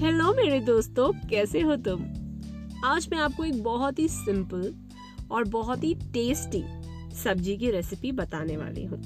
[0.00, 2.02] मेरे दोस्तों, कैसे हो तुम?
[2.84, 4.74] आज मैं आपको एक बहुत ही सिंपल
[5.30, 6.64] और बहुत ही टेस्टी
[7.14, 8.98] सब्ज़ी की रेसिपी बताने वाली हूँ।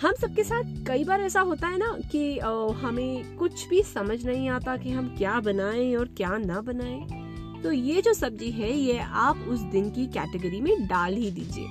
[0.00, 2.38] हम सबके साथ कई बार ऐसा होता है ना कि
[2.82, 7.72] हमें कुछ भी समझ नहीं आता कि हम क्या बनाएँ और क्या ना बनाएँ। तो
[7.72, 11.66] ये जो सब्ज़ी है, ये आप उस दिन की कैटेगरी में डाल ही दीजिए।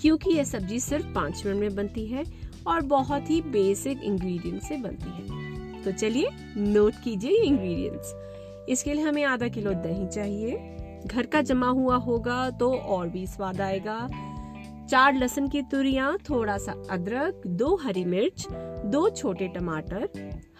[0.00, 2.24] क्योंकि ये सब्ज़ी सिर्फ़ पाँच मिनट में बनती है
[2.66, 5.35] और बहुत ही बेसिक इंग्रेडिएंट से बनती है।
[5.86, 8.14] तो चलिए नोट कीजिए इंग्रेडिएंट्स
[8.68, 10.56] इसके लिए हमें आधा किलो दही चाहिए।
[11.06, 13.98] घर का जमा हुआ होगा तो और भी स्वाद आएगा।
[14.90, 18.46] चार लहसुन की तुरिया थोड़ा सा अदरक, दो हरी मिर्च,
[18.86, 20.08] दो छोटे टमाटर,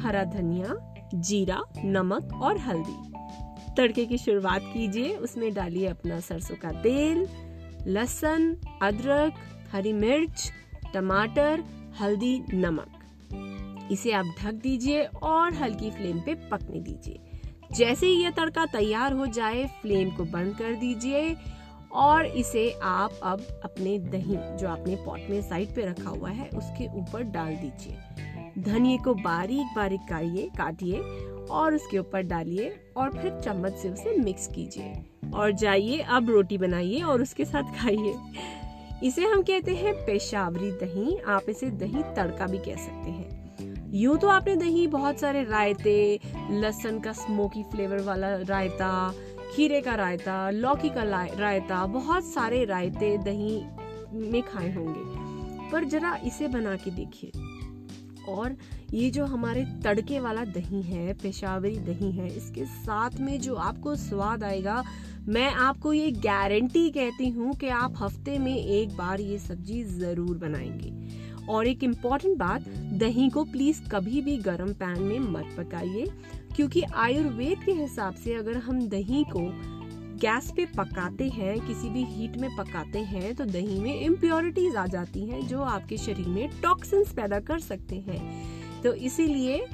[0.00, 0.76] हरा धनिया,
[1.14, 7.26] जीरा, नमक और हल्दी। तड़के की शुरुआत कीजिए, उसमें डालिए अपना सरसों का तेल,
[7.86, 9.32] लहसुन, अदरक,
[9.72, 10.52] हरी मिर्च,
[10.94, 11.64] टमाटर,
[12.00, 12.95] हल्दी, नमक।
[13.92, 17.20] इसे आप ढक दीजिए और हल्की फ्लेम पे पकने दीजिए।
[17.72, 21.36] जैसे ही यह तड़का तैयार हो जाए, फ्लेम को बंद कर दीजिए
[21.92, 26.48] और इसे आप अब अपने दही, जो आपने पॉट में साइड पे रखा हुआ है,
[26.48, 27.98] उसके ऊपर डाल दीजिए।
[28.58, 31.00] धनिए को बारीक बारीक काटिए काटिए
[31.50, 36.58] और उसके ऊपर डालिए और फिर चम्मच से उसे मिक्स कीजिए। और जाइए, अब रोटी
[36.58, 38.14] बनाइए और उसके साथ खाइए।
[39.04, 43.45] इसे हम कहते हैं पेशावरी दही। आप इसे दही तड़का भी कह सकते हैं।
[43.96, 49.14] यूँ तो आपने दही, बहुत सारे रायते, लहसुन का स्मोकी फ्लेवर वाला रायता,
[49.54, 51.02] खीरे का रायता, लौकी का
[51.38, 53.64] रायता, बहुत सारे रायते दही
[54.12, 55.26] में खाए होंगे।
[55.70, 57.30] पर जरा इसे बना के देखिए।
[58.28, 58.56] और
[58.94, 63.96] ये जो हमारे तड़के वाला दही है, पेशावरी दही है, इसके साथ में जो आपको
[63.96, 64.84] स्वाद आएगा,
[65.28, 70.36] मैं आपको ये गारंटी कहती हूँ कि आप हफ़्ते में एक बार ये सब्ज़ी ज़रूर
[70.38, 71.15] बनाएँगे।
[71.48, 72.68] और एक इंपॉर्टेंट बात,
[72.98, 76.06] दही को प्लीज़ कभी भी गर्म पैन में मत पकाइए,
[76.56, 79.40] क्योंकि आयुर्वेद के हिसाब से अगर हम दही को
[80.20, 84.86] गैस पे पकाते हैं, किसी भी हीट में पकाते हैं तो दही में इम्प्योरिटीज आ
[84.86, 89.66] जाती हैं, जो आपके शरीर में टॉक्सिन्स पैदा कर सकते हैं। तो इसीलिए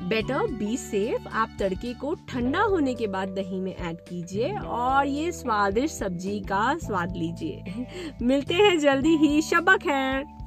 [0.00, 5.06] बेटर बी सेफ़ आप तड़के को ठंडा होने के बाद दही में ऐड कीजिए, और
[5.06, 7.86] ये स्वादिष्ट सब्ज़ी का स्वाद लीजिए।
[8.22, 10.39] मिलते हैं जल्दी ही, शबक है।